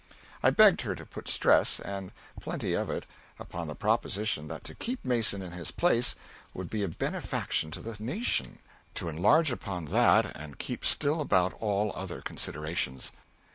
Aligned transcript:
I 0.41 0.49
begged 0.49 0.81
her 0.81 0.95
to 0.95 1.05
put 1.05 1.27
stress, 1.27 1.79
and 1.79 2.11
plenty 2.41 2.73
of 2.73 2.89
it, 2.89 3.05
upon 3.37 3.67
the 3.67 3.75
proposition 3.75 4.47
that 4.47 4.63
to 4.63 4.73
keep 4.73 5.05
Mason 5.05 5.43
in 5.43 5.51
his 5.51 5.69
place 5.69 6.15
would 6.55 6.71
be 6.71 6.81
a 6.81 6.87
benefaction 6.87 7.69
to 7.69 7.81
the 7.81 7.95
nation; 8.03 8.57
to 8.95 9.09
enlarge 9.09 9.51
upon 9.51 9.85
that, 9.93 10.35
and 10.35 10.57
keep 10.57 10.83
still 10.85 11.21
about 11.21 11.53
all 11.59 11.91
other 11.93 12.19
considerations. 12.19 13.11